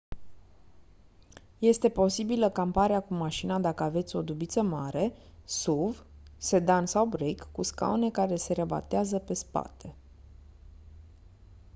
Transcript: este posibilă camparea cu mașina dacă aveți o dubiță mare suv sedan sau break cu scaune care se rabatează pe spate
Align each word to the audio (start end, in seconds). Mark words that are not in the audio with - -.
este 1.59 1.89
posibilă 1.89 2.49
camparea 2.49 3.01
cu 3.03 3.13
mașina 3.13 3.59
dacă 3.59 3.83
aveți 3.83 4.15
o 4.15 4.21
dubiță 4.21 4.61
mare 4.61 5.13
suv 5.45 6.05
sedan 6.37 6.85
sau 6.85 7.05
break 7.05 7.47
cu 7.51 7.61
scaune 7.63 8.09
care 8.11 8.35
se 8.35 8.53
rabatează 8.53 9.19
pe 9.19 9.33
spate 9.33 9.95